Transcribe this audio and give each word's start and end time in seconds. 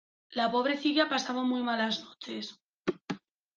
La 0.31 0.49
pobrecilla 0.51 1.07
pasaba 1.07 1.43
muy 1.43 1.61
malas 1.61 2.03
noches. 2.03 2.59